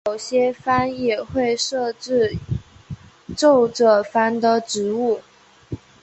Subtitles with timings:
[0.05, 2.35] 某些藩也会设置
[3.37, 5.21] 奏者番的职务。